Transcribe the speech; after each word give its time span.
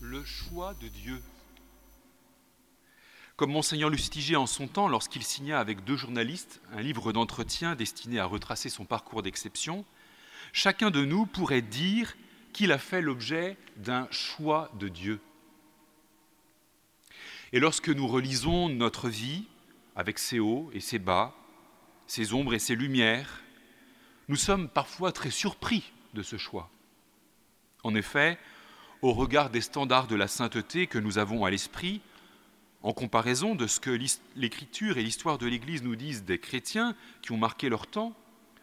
le 0.00 0.24
choix 0.24 0.74
de 0.74 0.88
Dieu. 0.88 1.22
Comme 3.36 3.52
Monseigneur 3.52 3.90
Lustiger 3.90 4.36
en 4.36 4.46
son 4.46 4.66
temps, 4.66 4.88
lorsqu'il 4.88 5.22
signa 5.22 5.58
avec 5.58 5.84
deux 5.84 5.96
journalistes 5.96 6.60
un 6.72 6.80
livre 6.80 7.12
d'entretien 7.12 7.74
destiné 7.74 8.18
à 8.18 8.24
retracer 8.24 8.68
son 8.68 8.84
parcours 8.84 9.22
d'exception, 9.22 9.84
chacun 10.52 10.90
de 10.90 11.04
nous 11.04 11.26
pourrait 11.26 11.62
dire 11.62 12.16
qu'il 12.52 12.72
a 12.72 12.78
fait 12.78 13.02
l'objet 13.02 13.56
d'un 13.76 14.08
choix 14.10 14.70
de 14.78 14.88
Dieu. 14.88 15.20
Et 17.52 17.60
lorsque 17.60 17.88
nous 17.88 18.06
relisons 18.06 18.68
notre 18.68 19.08
vie, 19.08 19.44
avec 19.94 20.18
ses 20.18 20.40
hauts 20.40 20.70
et 20.74 20.80
ses 20.80 20.98
bas, 20.98 21.34
ses 22.06 22.34
ombres 22.34 22.54
et 22.54 22.58
ses 22.58 22.74
lumières, 22.74 23.42
nous 24.28 24.36
sommes 24.36 24.68
parfois 24.68 25.12
très 25.12 25.30
surpris 25.30 25.92
de 26.14 26.22
ce 26.22 26.36
choix. 26.36 26.70
En 27.82 27.94
effet, 27.94 28.38
au 29.02 29.12
regard 29.12 29.50
des 29.50 29.60
standards 29.60 30.06
de 30.06 30.16
la 30.16 30.28
sainteté 30.28 30.86
que 30.86 30.98
nous 30.98 31.18
avons 31.18 31.44
à 31.44 31.50
l'esprit, 31.50 32.00
en 32.82 32.92
comparaison 32.92 33.54
de 33.54 33.66
ce 33.66 33.80
que 33.80 33.98
l'Écriture 34.36 34.98
et 34.98 35.02
l'histoire 35.02 35.38
de 35.38 35.46
l'Église 35.46 35.82
nous 35.82 35.96
disent 35.96 36.24
des 36.24 36.38
chrétiens 36.38 36.94
qui 37.22 37.32
ont 37.32 37.36
marqué 37.36 37.68
leur 37.68 37.86
temps, 37.86 38.14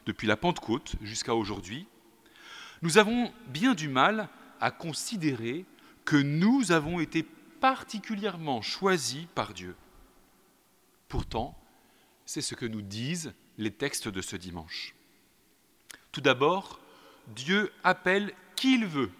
depuis 0.06 0.28
la 0.28 0.38
Pentecôte 0.38 0.96
jusqu'à 1.02 1.36
aujourd'hui, 1.36 1.88
nous 2.82 2.98
avons 2.98 3.32
bien 3.48 3.74
du 3.74 3.88
mal 3.88 4.28
à 4.60 4.72
considérer 4.72 5.66
que 6.06 6.18
nous 6.18 6.72
avons 6.72 7.00
été 7.00 7.24
particulièrement 7.62 8.62
choisis 8.62 9.26
par 9.36 9.54
Dieu. 9.54 9.76
Pourtant, 11.08 11.58
c'est 12.26 12.42
ce 12.42 12.56
que 12.56 12.66
nous 12.66 12.82
disent 12.82 13.34
les 13.58 13.72
textes 13.72 14.08
de 14.08 14.22
ce 14.22 14.36
dimanche. 14.36 14.96
Tout 16.12 16.22
d'abord, 16.22 16.80
Dieu 17.28 17.72
appelle 17.84 18.34
qui 18.56 18.76
il 18.76 18.86
veut 18.86 19.12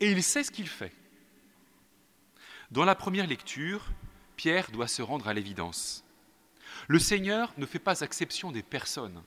et 0.00 0.10
il 0.10 0.22
sait 0.22 0.44
ce 0.44 0.50
qu'il 0.50 0.68
fait. 0.68 0.92
Dans 2.70 2.84
la 2.84 2.94
première 2.94 3.26
lecture, 3.26 3.86
Pierre 4.36 4.70
doit 4.70 4.88
se 4.88 5.02
rendre 5.02 5.28
à 5.28 5.34
l'évidence. 5.34 6.04
Le 6.88 6.98
Seigneur 6.98 7.52
ne 7.58 7.66
fait 7.66 7.78
pas 7.78 8.00
exception 8.00 8.52
des 8.52 8.62
personnes. 8.62 9.22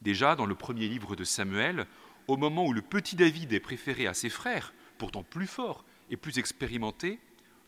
Déjà, 0.00 0.34
dans 0.34 0.46
le 0.46 0.54
premier 0.54 0.88
livre 0.88 1.14
de 1.14 1.24
Samuel, 1.24 1.86
au 2.26 2.36
moment 2.36 2.66
où 2.66 2.72
le 2.72 2.82
petit 2.82 3.16
David 3.16 3.52
est 3.52 3.60
préféré 3.60 4.06
à 4.06 4.14
ses 4.14 4.30
frères, 4.30 4.72
pourtant 4.98 5.22
plus 5.22 5.46
forts 5.46 5.84
et 6.10 6.16
plus 6.16 6.38
expérimentés, 6.38 7.20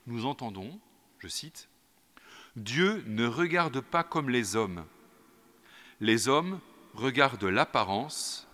nous 0.06 0.26
entendons, 0.26 0.80
je 1.18 1.28
cite, 1.28 1.68
Dieu 2.56 3.02
ne 3.06 3.26
regarde 3.26 3.80
pas 3.80 4.02
comme 4.04 4.30
les 4.30 4.56
hommes. 4.56 4.84
Les 6.00 6.28
hommes 6.28 6.60
regardent 6.94 7.44
l'apparence, 7.44 8.48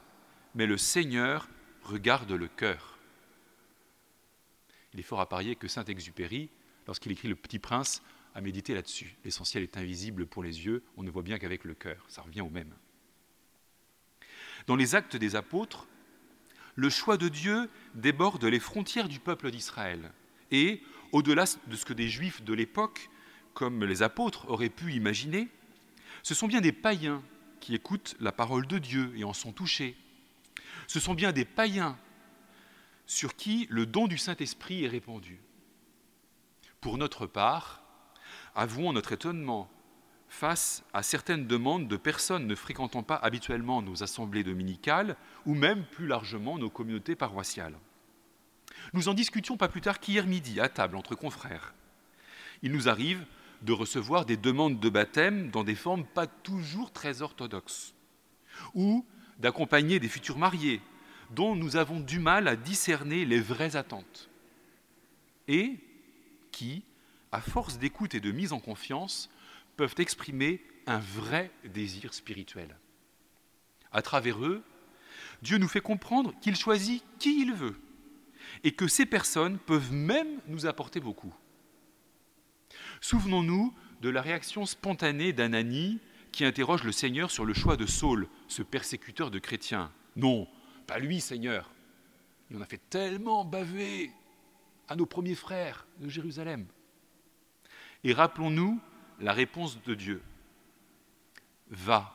mais 0.55 0.67
le 0.67 0.79
Seigneur 0.79 1.49
regarde 1.83 2.33
le 2.33 2.49
cœur. 2.49 2.90
Il 4.93 5.01
est 5.01 5.05
fort 5.05 5.21
à 5.21 5.29
parier 5.29 5.57
que 5.57 5.69
Saint-Exupéry, 5.69 6.51
lorsqu'il 6.87 7.13
écrit 7.13 7.29
Le 7.29 7.37
Petit 7.37 7.59
Prince, 7.59 8.03
a 8.35 8.41
médité 8.41 8.75
là-dessus. 8.75 9.17
L'essentiel 9.25 9.63
est 9.63 9.77
invisible 9.77 10.27
pour 10.27 10.43
les 10.43 10.65
yeux, 10.65 10.83
on 10.97 11.03
ne 11.03 11.11
voit 11.11 11.23
bien 11.23 11.39
qu'avec 11.39 11.65
le 11.65 11.75
cœur. 11.75 12.05
Ça 12.09 12.23
revient 12.23 12.41
au 12.41 12.51
même. 12.51 12.73
Dans 14.67 14.77
les 14.77 14.95
actes 14.95 15.17
des 15.17 15.37
apôtres, 15.37 15.87
le 16.75 16.91
choix 16.91 17.17
de 17.17 17.29
Dieu 17.29 17.69
déborde 17.95 18.45
les 18.45 18.61
frontières 18.61 19.09
du 19.09 19.19
peuple 19.19 19.51
d'Israël. 19.51 20.13
Et, 20.51 20.83
au-delà 21.13 21.45
de 21.67 21.77
ce 21.77 21.85
que 21.85 21.93
des 21.93 22.09
juifs 22.09 22.43
de 22.43 22.55
l'époque, 22.55 23.11
comme 23.55 23.85
les 23.85 24.03
apôtres, 24.03 24.49
auraient 24.49 24.69
pu 24.69 24.93
imaginer, 24.93 25.49
ce 26.23 26.35
sont 26.35 26.47
bien 26.47 26.61
des 26.61 26.73
païens 26.73 27.23
qui 27.61 27.75
écoutent 27.75 28.17
la 28.21 28.33
parole 28.33 28.67
de 28.67 28.79
Dieu 28.79 29.13
et 29.17 29.25
en 29.25 29.33
sont 29.33 29.53
touchés. 29.53 29.97
Ce 30.87 31.01
sont 31.01 31.15
bien 31.15 31.33
des 31.33 31.45
païens 31.45 31.99
sur 33.11 33.35
qui 33.35 33.67
le 33.71 33.87
don 33.87 34.07
du 34.07 34.17
Saint-Esprit 34.17 34.85
est 34.85 34.89
répandu. 34.89 35.41
Pour 36.81 36.97
notre 36.97 37.27
part, 37.27 37.83
avouons 38.55 38.93
notre 38.93 39.11
étonnement 39.11 39.69
face 40.29 40.85
à 40.93 41.03
certaines 41.03 41.49
demandes 41.49 41.89
de 41.89 41.97
personnes 41.97 42.47
ne 42.47 42.55
fréquentant 42.55 43.03
pas 43.03 43.17
habituellement 43.17 43.83
nos 43.83 44.05
assemblées 44.05 44.45
dominicales 44.45 45.17
ou 45.45 45.57
même 45.57 45.85
plus 45.87 46.07
largement 46.07 46.57
nos 46.57 46.71
communautés 46.71 47.17
paroissiales. 47.17 47.77
Nous 48.93 49.09
en 49.09 49.15
discutions 49.15 49.57
pas 49.57 49.69
plus 49.69 49.81
tard 49.81 49.99
qu'hier 49.99 50.29
midi 50.29 50.61
à 50.61 50.69
table 50.69 50.95
entre 50.95 51.17
confrères. 51.17 51.75
Il 52.63 52.71
nous 52.71 52.89
arrive 52.89 53.27
de 53.63 53.73
recevoir 53.73 54.25
des 54.25 54.37
demandes 54.37 54.79
de 54.79 54.89
baptême 54.89 55.51
dans 55.51 55.65
des 55.65 55.75
formes 55.75 56.05
pas 56.05 56.29
toujours 56.29 56.93
très 56.93 57.23
orthodoxes, 57.23 57.93
ou 58.73 59.05
d'accompagner 59.41 59.99
des 59.99 60.09
futurs 60.09 60.39
mariés 60.39 60.81
dont 61.31 61.55
nous 61.55 61.77
avons 61.77 62.01
du 62.01 62.19
mal 62.19 62.49
à 62.49 62.57
discerner 62.57 63.25
les 63.25 63.41
vraies 63.41 63.77
attentes, 63.77 64.29
et 65.49 65.79
qui, 66.53 66.83
à 67.33 67.41
force 67.41 67.79
d'écoute 67.79 68.15
et 68.15 68.21
de 68.21 68.33
mise 68.33 68.53
en 68.53 68.61
confiance, 68.61 69.31
peuvent 69.77 69.95
exprimer 69.99 70.61
un 70.87 70.99
vrai 70.99 71.51
désir 71.65 72.13
spirituel. 72.15 72.77
À 73.93 74.03
travers 74.03 74.45
eux, 74.45 74.63
Dieu 75.43 75.59
nous 75.59 75.69
fait 75.69 75.81
comprendre 75.81 76.35
qu'il 76.41 76.57
choisit 76.57 77.03
qui 77.19 77.41
il 77.43 77.53
veut 77.53 77.81
et 78.65 78.73
que 78.73 78.89
ces 78.89 79.07
personnes 79.07 79.59
peuvent 79.59 79.93
même 79.93 80.41
nous 80.49 80.67
apporter 80.67 81.01
beaucoup. 81.01 81.35
Souvenons-nous 83.01 83.73
de 84.01 84.09
la 84.09 84.23
réaction 84.23 84.67
spontanée 84.67 85.33
d'Ananie 85.33 86.01
qui 86.33 86.45
interroge 86.45 86.85
le 86.85 86.93
Seigneur 86.93 87.31
sur 87.31 87.45
le 87.45 87.55
choix 87.55 87.77
de 87.77 87.87
Saul, 87.87 88.29
ce 88.49 88.63
persécuteur 88.63 89.31
de 89.31 89.39
chrétiens. 89.39 89.91
Non, 90.17 90.47
pas 90.91 90.99
lui, 90.99 91.21
Seigneur. 91.21 91.71
Il 92.51 92.57
en 92.57 92.63
a 92.63 92.67
fait 92.67 92.83
tellement 92.91 93.45
baver 93.45 94.11
à 94.89 94.97
nos 94.97 95.07
premiers 95.07 95.37
frères 95.37 95.87
de 96.01 96.09
Jérusalem. 96.09 96.67
Et 98.03 98.13
rappelons-nous 98.13 98.81
la 99.21 99.33
réponse 99.33 99.81
de 99.85 99.95
Dieu. 99.95 100.21
Va, 101.69 102.13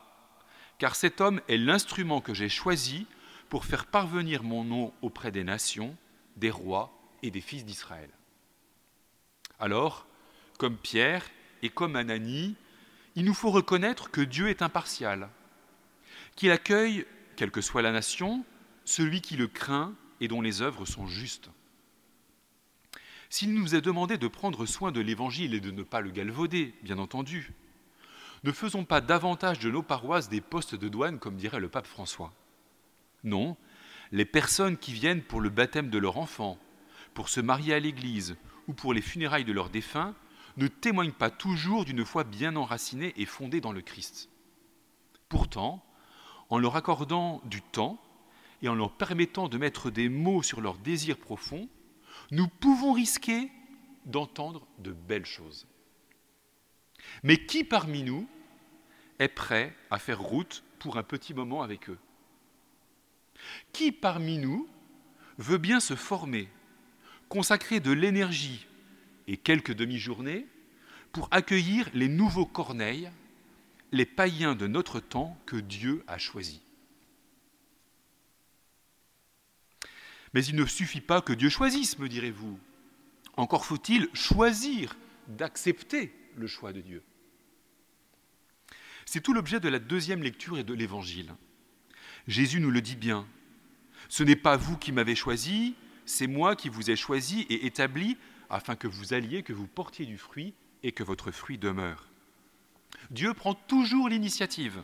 car 0.78 0.97
cet 0.97 1.22
homme 1.22 1.40
est 1.47 1.56
l'instrument 1.56 2.19
que 2.19 2.34
j'ai 2.34 2.50
choisi 2.50 3.08
pour 3.47 3.64
faire 3.64 3.85
parvenir 3.85 4.44
mon 4.44 4.66
nom 4.66 4.91
auprès 5.02 5.31
des 5.31 5.46
nations, 5.46 5.96
des 6.35 6.52
rois 6.52 6.91
et 7.24 7.31
des 7.31 7.40
fils 7.40 7.64
d'Israël. 7.64 8.09
Alors, 9.58 10.06
comme 10.59 10.75
Pierre 10.75 11.25
et 11.62 11.69
comme 11.69 11.96
Ananie, 11.96 12.58
il 13.16 13.24
nous 13.24 13.34
faut 13.34 13.52
reconnaître 13.52 14.12
que 14.12 14.19
Dieu 14.19 14.50
est 14.50 14.62
impartial, 14.62 15.30
qu'il 16.35 16.52
accueille, 16.52 17.06
quelle 17.38 17.52
que 17.52 17.62
soit 17.62 17.81
la 17.81 17.94
nation, 17.94 18.44
celui 18.85 19.22
qui 19.22 19.35
le 19.35 19.47
craint 19.47 19.94
et 20.22 20.28
dont 20.28 20.41
les 20.41 20.62
œuvres 20.62 20.85
sont 20.85 21.07
justes. 21.07 21.50
S'il 23.29 23.53
nous 23.53 23.75
est 23.75 23.81
demandé 23.81 24.18
de 24.18 24.28
prendre 24.28 24.66
soin 24.66 24.91
de 24.91 25.01
l'Évangile 25.01 25.53
et 25.53 25.59
de 25.59 25.72
ne 25.72 25.84
pas 25.84 26.01
le 26.01 26.12
galvauder, 26.12 26.73
bien 26.84 27.00
entendu, 27.00 27.53
ne 28.44 28.51
faisons 28.51 28.85
pas 28.85 29.01
davantage 29.01 29.59
de 29.59 29.72
nos 29.72 29.81
paroisses 29.81 30.29
des 30.29 30.41
postes 30.41 30.75
de 30.75 30.88
douane, 30.88 31.19
comme 31.19 31.35
dirait 31.35 31.59
le 31.59 31.68
pape 31.68 31.88
François. 31.88 32.31
Non, 33.23 33.57
les 34.12 34.25
personnes 34.25 34.78
qui 34.78 34.94
viennent 34.94 35.23
pour 35.23 35.41
le 35.41 35.50
baptême 35.50 35.90
de 35.90 35.97
leur 35.97 36.17
enfant, 36.17 36.59
pour 37.16 37.29
se 37.29 37.41
marier 37.41 37.73
à 37.73 37.79
l'Église 37.79 38.38
ou 38.67 38.73
pour 38.73 38.94
les 38.94 39.02
funérailles 39.02 39.46
de 39.46 39.52
leurs 39.52 39.69
défunts 39.69 40.13
ne 40.57 40.67
témoignent 40.67 41.12
pas 41.12 41.31
toujours 41.31 41.85
d'une 41.85 42.06
foi 42.06 42.23
bien 42.23 42.56
enracinée 42.56 43.13
et 43.17 43.25
fondée 43.25 43.62
dans 43.62 43.73
le 43.73 43.81
Christ. 43.81 44.29
Pourtant, 45.28 45.84
en 46.50 46.59
leur 46.59 46.75
accordant 46.75 47.41
du 47.46 47.62
temps, 47.62 48.00
et 48.66 48.70
en 48.70 48.74
leur 48.74 48.92
permettant 48.92 49.48
de 49.48 49.59
mettre 49.59 49.92
des 49.92 50.09
mots 50.09 50.42
sur 50.42 50.59
leurs 50.59 50.80
désirs 50.80 51.20
profonds, 51.20 51.70
nous 52.31 52.48
pouvons 52.48 52.94
risquer 52.94 53.52
d'entendre 54.06 54.66
de 54.80 54.92
belles 54.92 55.28
choses. 55.28 55.68
Mais 57.22 57.46
qui 57.46 57.64
parmi 57.64 58.02
nous 58.02 58.28
est 59.20 59.28
prêt 59.28 59.76
à 59.92 60.00
faire 60.00 60.20
route 60.20 60.64
pour 60.80 60.98
un 60.98 61.03
petit 61.03 61.36
moment 61.36 61.62
avec 61.62 61.90
eux? 61.92 62.00
Qui 63.72 63.92
parmi 63.92 64.40
nous 64.40 64.68
veut 65.38 65.59
bien 65.59 65.80
se 65.80 65.96
former, 65.96 66.50
consacrer 67.30 67.80
de 67.80 67.92
l'énergie 67.92 68.66
et 69.28 69.38
quelques 69.38 69.76
demi-journées 69.76 70.47
pour 71.11 71.28
accueillir 71.29 71.88
les 71.94 72.08
nouveaux 72.08 72.47
corneilles, 72.47 73.11
les 73.91 74.08
païens 74.08 74.56
de 74.56 74.66
notre 74.66 75.00
temps 75.00 75.38
que 75.46 75.58
Dieu 75.58 76.03
a 76.08 76.18
choisis? 76.18 76.61
Mais 80.35 80.46
il 80.46 80.58
ne 80.58 80.66
suffit 80.66 80.99
pas 80.99 81.22
que 81.22 81.32
Dieu 81.32 81.47
choisisse, 81.49 81.97
me 81.97 82.09
direz-vous. 82.09 82.59
Encore 83.37 83.66
faut-il 83.66 84.09
choisir 84.14 84.97
d'accepter 85.29 86.11
le 86.35 86.46
choix 86.46 86.73
de 86.73 86.82
Dieu. 86.82 87.02
C'est 89.05 89.22
tout 89.22 89.34
l'objet 89.34 89.61
de 89.61 89.70
la 89.70 89.79
deuxième 89.79 90.22
lecture 90.22 90.58
et 90.58 90.66
de 90.66 90.73
l'Évangile. 90.73 91.34
Jésus 92.28 92.59
nous 92.59 92.70
le 92.70 92.82
dit 92.82 92.97
bien. 92.97 93.26
Ce 94.09 94.23
n'est 94.23 94.35
pas 94.35 94.58
vous 94.58 94.78
qui 94.78 94.91
m'avez 94.91 95.16
choisi, 95.16 95.73
c'est 96.05 96.28
moi 96.28 96.58
qui 96.58 96.67
vous 96.67 96.91
ai 96.91 96.97
choisi 96.97 97.41
et 97.49 97.66
établi 97.66 98.17
afin 98.49 98.76
que 98.76 98.90
vous 98.90 99.14
alliez, 99.14 99.41
que 99.41 99.53
vous 99.53 99.67
portiez 99.67 100.05
du 100.05 100.17
fruit 100.17 100.53
et 100.84 100.91
que 100.91 101.03
votre 101.03 101.32
fruit 101.32 101.58
demeure. 101.58 102.09
Dieu 103.09 103.34
prend 103.34 103.53
toujours 103.53 104.09
l'initiative. 104.09 104.84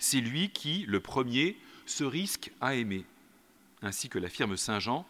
C'est 0.00 0.20
lui 0.20 0.50
qui, 0.50 0.84
le 0.88 0.98
premier, 0.98 1.56
se 1.86 2.02
risque 2.02 2.50
à 2.60 2.74
aimer 2.74 3.04
ainsi 3.82 4.08
que 4.08 4.18
l'affirme 4.18 4.56
Saint 4.56 4.78
Jean, 4.78 5.06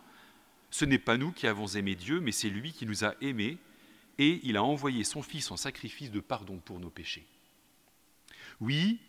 Ce 0.71 0.85
n'est 0.85 0.99
pas 0.99 1.17
nous 1.17 1.33
qui 1.33 1.49
avons 1.49 1.67
aimé 1.67 1.97
Dieu, 1.97 2.21
mais 2.21 2.31
c'est 2.31 2.49
lui 2.49 2.73
qui 2.73 2.87
nous 2.87 3.05
a 3.05 3.15
aimés, 3.21 3.59
et 4.19 4.41
il 4.45 4.57
a 4.57 4.63
envoyé 4.63 5.03
son 5.03 5.23
Fils 5.23 5.51
en 5.51 5.57
sacrifice 5.57 6.11
de 6.11 6.21
pardon 6.21 6.59
pour 6.59 6.79
nos 6.79 6.91
péchés. 6.91 7.27
Oui, 8.61 9.01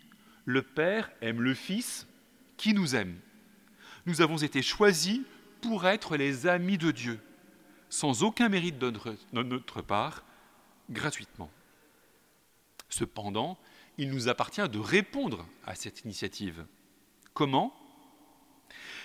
le 0.44 0.62
Père 0.62 1.12
aime 1.20 1.40
le 1.40 1.54
Fils 1.54 2.08
qui 2.56 2.74
nous 2.74 2.96
aime. 2.96 3.18
Nous 4.06 4.20
avons 4.22 4.38
été 4.38 4.62
choisis 4.62 5.20
pour 5.60 5.86
être 5.86 6.16
les 6.16 6.48
amis 6.48 6.78
de 6.78 6.90
Dieu, 6.90 7.20
sans 7.88 8.24
aucun 8.24 8.48
mérite 8.48 8.78
de 8.78 8.92
notre 9.32 9.82
part, 9.82 10.24
gratuitement. 10.90 11.50
Cependant, 12.88 13.58
il 13.98 14.10
nous 14.10 14.28
appartient 14.28 14.68
de 14.68 14.78
répondre 14.78 15.46
à 15.64 15.74
cette 15.74 16.04
initiative. 16.04 16.66
Comment? 17.34 17.74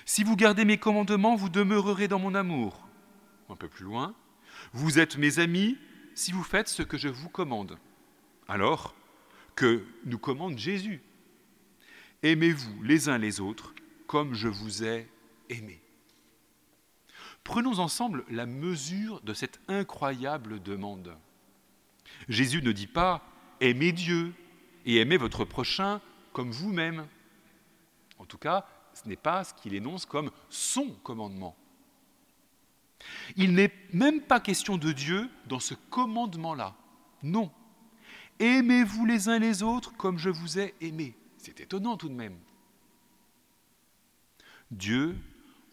Si 0.07 0.23
vous 0.23 0.37
gardez 0.37 0.63
mes 0.63 0.77
commandements, 0.77 1.35
vous 1.35 1.49
demeurerez 1.49 2.07
dans 2.07 2.17
mon 2.17 2.33
amour. 2.33 2.87
Un 3.49 3.57
peu 3.57 3.67
plus 3.67 3.83
loin, 3.83 4.15
vous 4.71 4.99
êtes 4.99 5.17
mes 5.17 5.39
amis 5.39 5.77
si 6.15 6.31
vous 6.31 6.43
faites 6.43 6.69
ce 6.69 6.81
que 6.81 6.97
je 6.97 7.09
vous 7.09 7.27
commande. 7.27 7.77
Alors 8.47 8.95
que 9.57 9.83
nous 10.05 10.17
commande 10.17 10.57
Jésus. 10.57 11.01
Aimez-vous 12.23 12.83
les 12.83 13.09
uns 13.09 13.17
les 13.17 13.41
autres 13.41 13.75
comme 14.07 14.33
je 14.33 14.47
vous 14.47 14.85
ai 14.85 15.09
aimé. 15.49 15.81
Prenons 17.43 17.79
ensemble 17.79 18.23
la 18.29 18.45
mesure 18.45 19.19
de 19.21 19.33
cette 19.33 19.59
incroyable 19.67 20.63
demande. 20.63 21.17
Jésus 22.29 22.61
ne 22.61 22.71
dit 22.71 22.87
pas 22.87 23.27
aimez 23.59 23.91
Dieu 23.91 24.33
et 24.85 24.99
aimez 25.01 25.17
votre 25.17 25.43
prochain 25.43 25.99
comme 26.31 26.51
vous-même. 26.51 27.05
En 28.19 28.25
tout 28.25 28.37
cas, 28.37 28.65
ce 29.03 29.07
n'est 29.07 29.15
pas 29.15 29.43
ce 29.43 29.53
qu'il 29.53 29.73
énonce 29.73 30.05
comme 30.05 30.31
son 30.49 30.89
commandement. 31.03 31.55
Il 33.35 33.53
n'est 33.53 33.73
même 33.93 34.21
pas 34.21 34.39
question 34.39 34.77
de 34.77 34.91
Dieu 34.91 35.29
dans 35.45 35.59
ce 35.59 35.75
commandement-là. 35.89 36.75
Non. 37.23 37.51
Aimez-vous 38.39 39.05
les 39.05 39.29
uns 39.29 39.39
les 39.39 39.63
autres 39.63 39.95
comme 39.95 40.17
je 40.17 40.29
vous 40.29 40.59
ai 40.59 40.73
aimé. 40.81 41.15
C'est 41.37 41.59
étonnant 41.59 41.97
tout 41.97 42.09
de 42.09 42.13
même. 42.13 42.37
Dieu, 44.71 45.15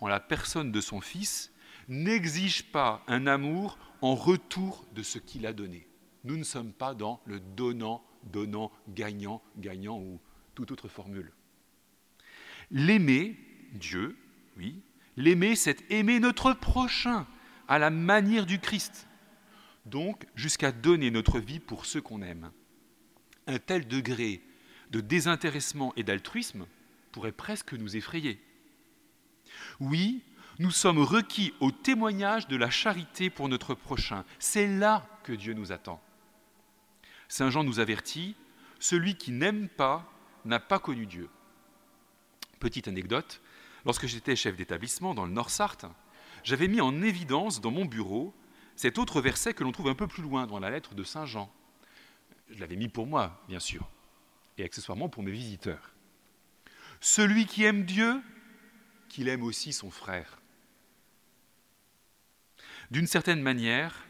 en 0.01 0.09
la 0.09 0.21
personne 0.21 0.71
de 0.71 0.81
son 0.81 1.01
Fils, 1.01 1.53
n'exige 1.89 2.71
pas 2.71 3.03
un 3.07 3.27
amour 3.27 3.79
en 4.01 4.15
retour 4.15 4.85
de 4.95 5.03
ce 5.03 5.19
qu'il 5.19 5.47
a 5.47 5.53
donné. 5.53 5.89
Nous 6.25 6.37
ne 6.37 6.45
sommes 6.45 6.73
pas 6.73 6.95
dans 6.95 7.21
le 7.27 7.41
donnant, 7.41 8.03
donnant, 8.25 8.71
gagnant, 8.89 9.43
gagnant 9.57 9.99
ou 9.99 10.21
toute 10.55 10.71
autre 10.71 10.89
formule. 10.89 11.33
L'aimer, 12.71 13.37
Dieu, 13.73 14.17
oui, 14.57 14.81
l'aimer, 15.17 15.57
c'est 15.57 15.91
aimer 15.91 16.21
notre 16.21 16.53
prochain 16.53 17.27
à 17.69 17.79
la 17.79 17.91
manière 17.91 18.47
du 18.47 18.59
Christ, 18.59 19.07
donc 19.87 20.27
jusqu'à 20.35 20.73
donner 20.73 21.11
notre 21.11 21.39
vie 21.39 21.61
pour 21.61 21.87
ceux 21.87 22.01
qu'on 22.01 22.23
aime. 22.23 22.51
Un 23.47 23.59
tel 23.59 23.87
degré 23.87 24.43
de 24.91 25.01
désintéressement 25.01 25.93
et 25.97 26.03
d'altruisme 26.03 26.67
pourrait 27.13 27.33
presque 27.33 27.75
nous 27.75 27.97
effrayer. 27.97 28.41
Oui, 29.81 30.23
nous 30.59 30.71
sommes 30.71 31.01
requis 31.01 31.53
au 31.61 31.71
témoignage 31.71 32.47
de 32.49 32.57
la 32.57 32.71
charité 32.71 33.29
pour 33.31 33.49
notre 33.49 33.75
prochain. 33.75 34.25
C'est 34.39 34.67
là 34.67 35.07
que 35.25 35.33
Dieu 35.33 35.53
nous 35.53 35.73
attend. 35.73 36.01
Saint 37.29 37.51
Jean 37.51 37.65
nous 37.65 37.81
avertit, 37.81 38.37
celui 38.79 39.17
qui 39.17 39.33
n'aime 39.33 39.69
pas 39.69 40.11
n'a 40.45 40.61
pas 40.61 40.79
connu 40.79 41.07
Dieu. 41.07 41.29
Petite 42.65 42.89
anecdote, 42.89 43.43
lorsque 43.85 44.07
j'étais 44.07 44.37
chef 44.37 44.57
d'établissement 44.57 45.13
dans 45.13 45.27
le 45.27 45.33
Nord-Sarthe, 45.33 45.85
j'avais 46.45 46.67
mis 46.67 46.81
en 46.81 47.03
évidence 47.03 47.61
dans 47.61 47.71
mon 47.71 47.85
bureau 47.85 48.35
cet 48.75 48.97
autre 48.97 49.21
verset 49.21 49.53
que 49.53 49.63
l'on 49.63 49.71
trouve 49.71 49.89
un 49.89 49.95
peu 49.95 50.07
plus 50.07 50.23
loin 50.23 50.47
dans 50.47 50.59
la 50.59 50.71
lettre 50.71 50.95
de 50.95 51.05
Saint 51.05 51.27
Jean. 51.27 51.53
Je 52.49 52.59
l'avais 52.59 52.77
mis 52.77 52.89
pour 52.89 53.07
moi, 53.07 53.45
bien 53.49 53.61
sûr, 53.61 53.87
et 54.57 54.65
accessoirement 54.65 55.11
pour 55.11 55.23
mes 55.23 55.31
visiteurs. 55.31 55.93
Celui 57.03 57.45
qui 57.45 57.65
aime 57.65 57.85
Dieu, 57.85 58.23
qu'il 59.11 59.29
aime 59.29 59.43
aussi 59.43 59.75
son 59.75 59.91
frère. 59.91 60.41
D'une 62.91 63.07
certaine 63.07 63.43
manière, 63.43 64.07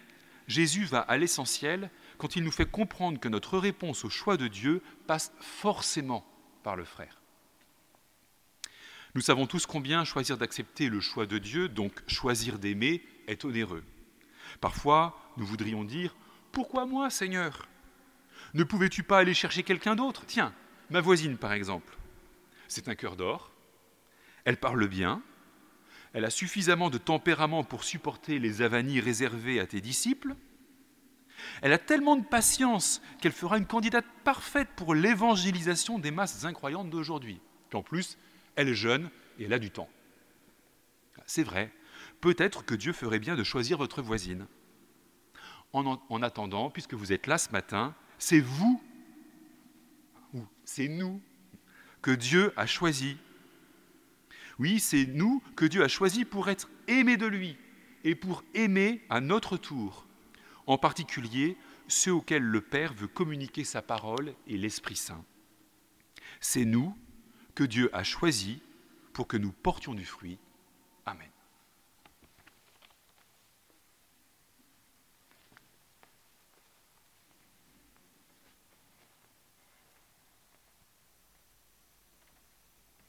Jésus 0.47 0.85
va 0.85 1.01
à 1.01 1.17
l'essentiel 1.17 1.91
quand 2.19 2.37
il 2.37 2.45
nous 2.45 2.53
fait 2.53 2.71
comprendre 2.71 3.19
que 3.19 3.29
notre 3.29 3.59
réponse 3.59 4.05
au 4.05 4.11
choix 4.11 4.37
de 4.37 4.47
Dieu 4.47 4.81
passe 5.09 5.33
forcément 5.41 6.25
par 6.63 6.77
le 6.77 6.85
frère. 6.85 7.24
Nous 9.15 9.21
savons 9.21 9.47
tous 9.47 9.67
combien 9.67 10.05
choisir 10.05 10.39
d'accepter 10.39 10.89
le 10.89 11.01
choix 11.01 11.27
de 11.27 11.39
Dieu, 11.39 11.69
donc 11.69 12.03
choisir 12.09 12.59
d'aimer, 12.59 13.03
est 13.29 13.45
onéreux. 13.45 13.85
Parfois, 14.61 15.17
nous 15.37 15.47
voudrions 15.47 15.85
dire 15.85 16.17
Pourquoi 16.51 16.85
moi, 16.85 17.11
Seigneur? 17.11 17.69
Ne 18.55 18.65
pouvais-tu 18.65 19.03
pas 19.05 19.19
aller 19.19 19.35
chercher 19.35 19.63
quelqu'un 19.63 19.95
d'autre? 19.95 20.25
Tiens, 20.27 20.53
ma 20.91 21.01
voisine, 21.01 21.37
par 21.37 21.53
exemple. 21.53 21.97
C'est 22.67 22.89
un 22.89 22.95
cœur 22.97 23.15
d'or, 23.15 23.53
elle 24.45 24.57
parle 24.57 24.89
bien, 24.89 25.23
elle 26.13 26.25
a 26.25 26.31
suffisamment 26.31 26.91
de 26.91 26.99
tempérament 26.99 27.63
pour 27.63 27.85
supporter 27.85 28.39
les 28.39 28.63
avanies 28.63 29.01
réservées 29.01 29.61
à 29.61 29.67
tes 29.67 29.81
disciples, 29.81 30.35
elle 31.63 31.73
a 31.73 31.79
tellement 31.79 32.17
de 32.17 32.25
patience 32.25 33.03
qu'elle 33.21 33.33
fera 33.33 33.59
une 33.59 33.67
candidate 33.67 34.07
parfaite 34.25 34.69
pour 34.77 34.95
l'évangélisation 34.95 35.99
des 35.99 36.11
masses 36.11 36.45
incroyantes 36.45 36.91
d'aujourd'hui. 36.91 37.41
En 37.73 37.83
plus, 37.83 38.19
elle 38.57 38.69
est 38.69 38.75
jeune 38.75 39.11
et 39.39 39.45
elle 39.45 39.53
a 39.53 39.59
du 39.59 39.71
temps. 39.71 39.89
C'est 41.27 41.43
vrai, 41.43 41.73
peut-être 42.21 42.65
que 42.65 42.75
Dieu 42.75 42.93
ferait 42.93 43.19
bien 43.19 43.37
de 43.37 43.45
choisir 43.45 43.79
votre 43.79 44.03
voisine. 44.03 44.47
En, 45.73 46.01
en 46.09 46.23
attendant, 46.23 46.71
puisque 46.71 46.95
vous 46.95 47.13
êtes 47.13 47.27
là 47.27 47.37
ce 47.37 47.51
matin, 47.51 47.95
c'est 48.19 48.41
vous, 48.41 48.81
ou 50.33 50.47
c'est 50.65 50.89
nous, 50.89 51.21
que 52.01 52.13
Dieu 52.13 52.53
a 52.57 52.67
choisi. 52.67 53.17
Oui, 54.59 54.79
c'est 54.79 55.07
nous 55.07 55.43
que 55.57 55.65
Dieu 55.65 55.83
a 55.83 55.89
choisi 55.89 56.25
pour 56.25 56.49
être 56.49 56.69
aimés 56.87 57.17
de 57.17 57.27
lui 57.27 57.57
et 58.05 58.15
pour 58.15 58.45
aimer 58.55 59.03
à 59.11 59.21
notre 59.21 59.57
tour 59.57 60.07
en 60.67 60.79
particulier 60.79 61.57
ceux 61.89 62.13
auxquels 62.13 62.43
le 62.43 62.61
Père 62.61 62.95
veut 62.95 63.09
communiquer 63.09 63.65
sa 63.65 63.83
parole 63.83 64.35
et 64.47 64.57
l'Esprit 64.57 64.97
Saint. 64.97 65.25
C'est 66.41 66.65
nous 66.65 66.97
que 67.55 67.65
Dieu 67.65 67.91
a 67.93 68.03
choisis 68.03 68.59
pour 69.13 69.27
que 69.27 69.37
nous 69.37 69.53
portions 69.53 69.95
du 69.95 70.05
fruit. 70.05 70.39
Amen. 71.07 71.29